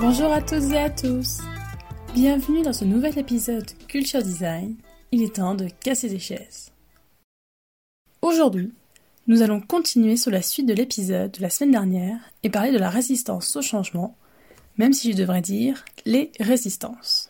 [0.00, 1.38] Bonjour à toutes et à tous.
[2.14, 4.76] Bienvenue dans ce nouvel épisode Culture Design.
[5.12, 6.72] Il est temps de casser des chaises.
[8.22, 8.72] Aujourd'hui,
[9.26, 12.78] nous allons continuer sur la suite de l'épisode de la semaine dernière et parler de
[12.78, 14.16] la résistance au changement,
[14.76, 17.28] même si je devrais dire les résistances.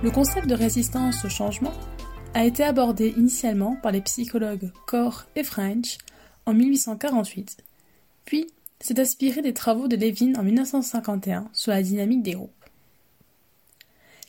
[0.00, 1.72] Le concept de résistance au changement
[2.32, 5.98] a été abordé initialement par les psychologues Core et French
[6.46, 7.64] en 1848,
[8.24, 8.46] puis
[8.78, 12.64] s'est inspiré des travaux de Levin en 1951 sur la dynamique des groupes.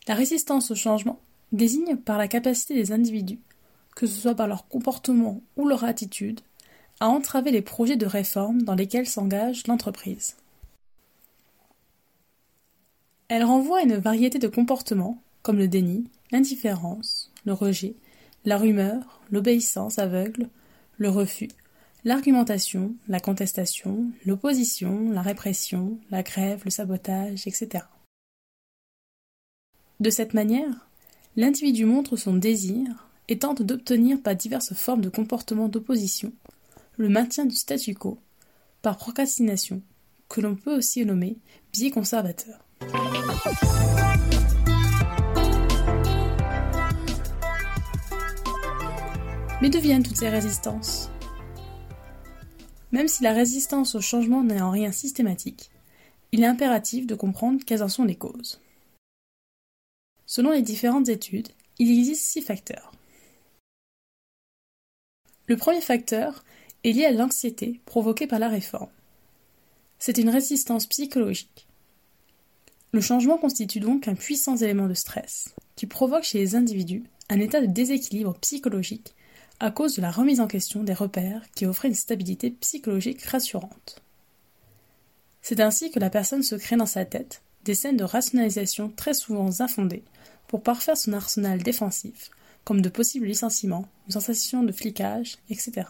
[0.08, 1.20] La résistance au changement
[1.52, 3.40] désigne par la capacité des individus,
[3.96, 6.40] que ce soit par leur comportement ou leur attitude,
[7.00, 10.36] à entraver les projets de réforme dans lesquels s'engage l'entreprise.
[13.28, 17.96] Elle renvoie à une variété de comportements comme le déni, l'indifférence, le rejet,
[18.46, 20.50] la rumeur, l'obéissance aveugle,
[20.98, 21.50] le refus,
[22.04, 27.86] l'argumentation, la contestation, l'opposition, la répression, la grève, le sabotage, etc.
[30.00, 30.88] De cette manière,
[31.36, 36.32] l'individu montre son désir et tente d'obtenir par diverses formes de comportements d'opposition
[36.98, 38.20] le maintien du statu quo,
[38.82, 39.82] par procrastination,
[40.28, 41.38] que l'on peut aussi nommer
[41.72, 42.60] biais conservateur.
[49.62, 51.10] Mais d'où viennent toutes ces résistances?
[52.94, 55.70] Même si la résistance au changement n'est en rien systématique,
[56.32, 58.62] il est impératif de comprendre quelles en sont les causes.
[60.26, 62.94] Selon les différentes études, il existe six facteurs.
[65.48, 66.46] Le premier facteur
[66.86, 68.92] est lié à l'anxiété provoquée par la réforme.
[69.98, 71.68] C'est une résistance psychologique.
[72.94, 77.42] Le changement constitue donc un puissant élément de stress qui provoque chez les individus un
[77.42, 79.16] état de déséquilibre psychologique
[79.60, 84.02] à cause de la remise en question des repères qui offraient une stabilité psychologique rassurante.
[85.42, 89.14] C'est ainsi que la personne se crée dans sa tête des scènes de rationalisation très
[89.14, 90.04] souvent infondées
[90.48, 92.32] pour parfaire son arsenal défensif,
[92.64, 95.88] comme de possibles licenciements, une sensation de flicage, etc.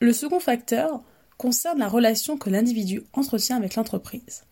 [0.00, 1.02] Le second facteur
[1.36, 4.44] concerne la relation que l'individu entretient avec l'entreprise.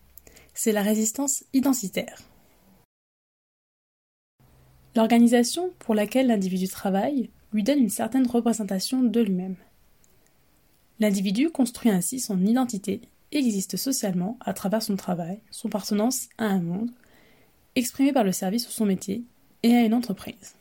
[0.53, 2.23] C'est la résistance identitaire.
[4.97, 9.57] L'organisation pour laquelle l'individu travaille lui donne une certaine représentation de lui-même.
[11.01, 13.01] L'individu construit ainsi son identité
[13.33, 16.91] existe socialement à travers son travail, son appartenance à un monde,
[17.75, 19.25] exprimé par le service ou son métier,
[19.65, 20.55] et à une entreprise.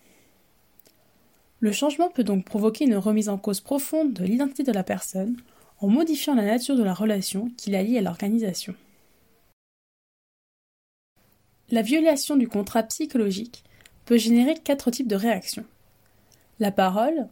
[1.59, 5.37] Le changement peut donc provoquer une remise en cause profonde de l'identité de la personne
[5.79, 8.75] en modifiant la nature de la relation qui la lie à l'organisation.
[11.69, 13.63] La violation du contrat psychologique
[14.05, 15.65] peut générer quatre types de réactions.
[16.59, 17.27] La parole,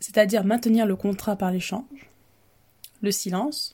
[0.00, 2.10] c'est-à-dire maintenir le contrat par l'échange.
[3.02, 3.72] Le silence,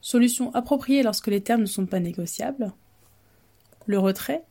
[0.00, 2.72] solution appropriée lorsque les termes ne sont pas négociables.
[3.86, 4.44] Le retrait,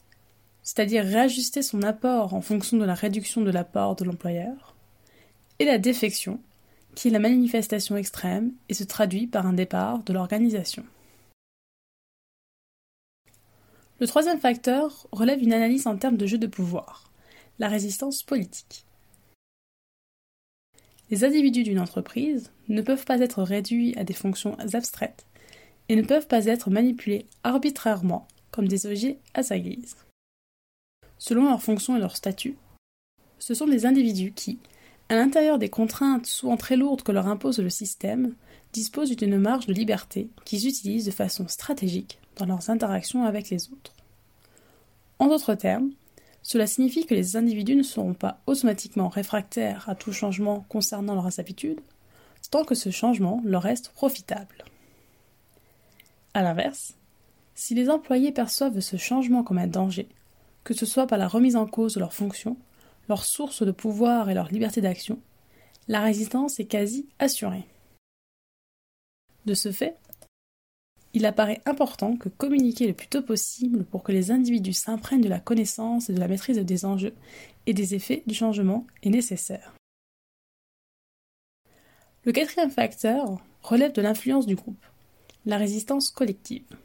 [0.63, 4.75] c'est-à-dire réajuster son apport en fonction de la réduction de l'apport de l'employeur.
[5.59, 6.39] Et la défection,
[6.95, 10.83] qui est la manifestation extrême et se traduit par un départ de l'organisation.
[13.99, 17.11] Le troisième facteur relève une analyse en termes de jeu de pouvoir,
[17.59, 18.85] la résistance politique.
[21.09, 25.25] Les individus d'une entreprise ne peuvent pas être réduits à des fonctions abstraites
[25.89, 29.97] et ne peuvent pas être manipulés arbitrairement comme des objets à sa guise.
[31.17, 32.55] Selon leurs fonctions et leur statut,
[33.37, 34.59] ce sont des individus qui,
[35.09, 38.35] à l'intérieur des contraintes souvent très lourdes que leur impose le système,
[38.71, 43.69] disposent d'une marge de liberté qu'ils utilisent de façon stratégique dans leurs interactions avec les
[43.69, 43.93] autres.
[45.19, 45.91] En d'autres termes,
[46.41, 51.39] cela signifie que les individus ne seront pas automatiquement réfractaires à tout changement concernant leurs
[51.39, 51.81] habitudes,
[52.49, 54.63] tant que ce changement leur reste profitable.
[56.33, 56.95] A l'inverse,
[57.53, 60.07] si les employés perçoivent ce changement comme un danger,
[60.63, 62.57] que ce soit par la remise en cause de leurs fonctions,
[63.09, 65.19] leur source de pouvoir et leur liberté d'action,
[65.87, 67.65] la résistance est quasi assurée.
[69.45, 69.97] De ce fait,
[71.13, 75.29] il apparaît important que communiquer le plus tôt possible pour que les individus s'imprègnent de
[75.29, 77.15] la connaissance et de la maîtrise des enjeux
[77.65, 79.73] et des effets du changement est nécessaire.
[82.25, 84.85] Le quatrième facteur relève de l'influence du groupe,
[85.45, 86.77] la résistance collective.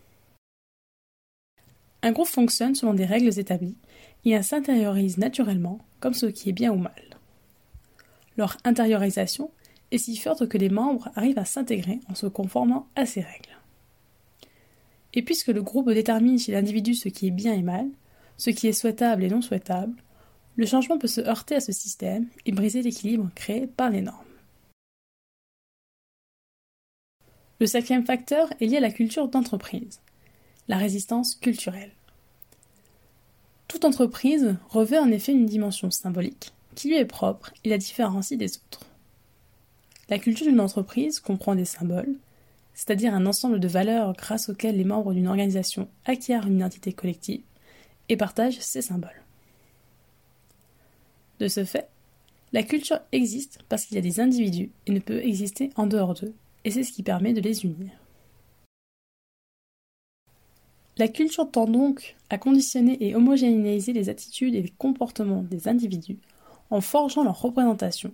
[2.02, 3.76] Un groupe fonctionne selon des règles établies
[4.24, 7.18] et s'intériorise naturellement comme ce qui est bien ou mal.
[8.36, 9.50] Leur intériorisation
[9.90, 13.56] est si forte que les membres arrivent à s'intégrer en se conformant à ces règles.
[15.14, 17.88] Et puisque le groupe détermine chez l'individu ce qui est bien et mal,
[18.36, 19.94] ce qui est souhaitable et non souhaitable,
[20.56, 24.18] le changement peut se heurter à ce système et briser l'équilibre créé par les normes.
[27.60, 30.00] Le cinquième facteur est lié à la culture d'entreprise,
[30.68, 31.92] la résistance culturelle.
[33.68, 38.38] Toute entreprise revêt en effet une dimension symbolique qui lui est propre et la différencie
[38.38, 38.84] des autres.
[40.08, 42.16] La culture d'une entreprise comprend des symboles,
[42.74, 47.42] c'est-à-dire un ensemble de valeurs grâce auxquelles les membres d'une organisation acquièrent une identité collective
[48.08, 49.22] et partagent ces symboles.
[51.38, 51.88] De ce fait,
[52.52, 56.14] la culture existe parce qu'il y a des individus et ne peut exister en dehors
[56.14, 56.34] d'eux,
[56.64, 57.90] et c'est ce qui permet de les unir.
[60.96, 66.18] La culture tend donc à conditionner et homogénéiser les attitudes et les comportements des individus
[66.70, 68.12] en forgeant leur représentation,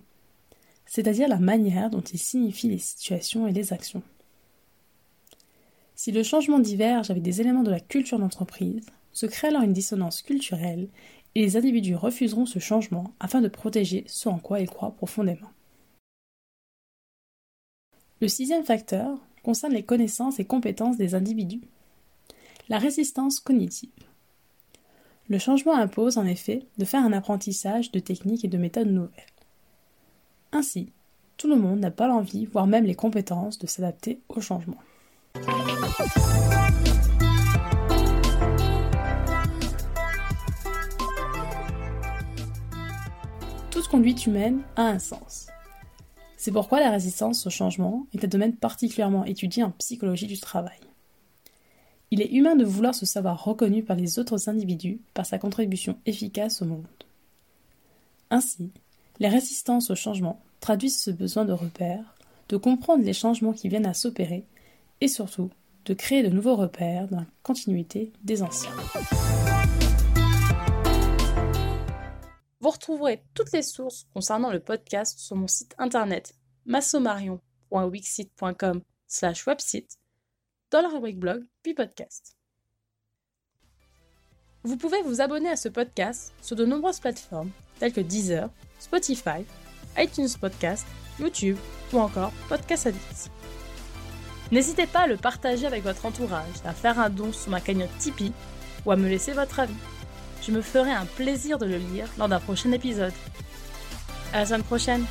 [0.87, 4.01] c'est-à-dire la manière dont ils signifient les situations et les actions.
[6.03, 9.71] Si le changement diverge avec des éléments de la culture d'entreprise, se crée alors une
[9.71, 10.89] dissonance culturelle
[11.35, 15.51] et les individus refuseront ce changement afin de protéger ce en quoi ils croient profondément.
[18.19, 21.61] Le sixième facteur concerne les connaissances et compétences des individus.
[22.67, 23.91] La résistance cognitive.
[25.29, 29.11] Le changement impose en effet de faire un apprentissage de techniques et de méthodes nouvelles.
[30.51, 30.93] Ainsi,
[31.37, 34.79] tout le monde n'a pas l'envie, voire même les compétences, de s'adapter au changement.
[43.69, 45.47] Toute conduite humaine a un sens.
[46.37, 50.79] C'est pourquoi la résistance au changement est un domaine particulièrement étudié en psychologie du travail.
[52.11, 55.97] Il est humain de vouloir se savoir reconnu par les autres individus par sa contribution
[56.05, 56.85] efficace au monde.
[58.29, 58.71] Ainsi,
[59.19, 62.15] les résistances au changement traduisent ce besoin de repères,
[62.49, 64.45] de comprendre les changements qui viennent à s'opérer
[64.99, 65.49] et surtout
[65.85, 68.71] de créer de nouveaux repères dans la continuité des anciens.
[72.59, 76.35] Vous retrouverez toutes les sources concernant le podcast sur mon site internet
[76.65, 79.97] massomarion.wixit.com slash website
[80.69, 82.35] dans la rubrique blog puis podcast.
[84.63, 87.49] Vous pouvez vous abonner à ce podcast sur de nombreuses plateformes
[87.79, 89.43] telles que Deezer, Spotify,
[89.97, 90.85] iTunes Podcast,
[91.19, 91.57] YouTube
[91.91, 93.31] ou encore Podcast Addict.
[94.51, 97.97] N'hésitez pas à le partager avec votre entourage, à faire un don sur ma cagnotte
[97.99, 98.33] Tipeee
[98.85, 99.73] ou à me laisser votre avis.
[100.45, 103.13] Je me ferai un plaisir de le lire lors d'un prochain épisode.
[104.33, 105.05] À la semaine prochaine